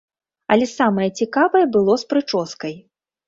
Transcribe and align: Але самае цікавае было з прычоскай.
Але 0.55 0.67
самае 0.69 1.09
цікавае 1.19 1.63
было 1.77 1.93
з 2.05 2.09
прычоскай. 2.13 2.73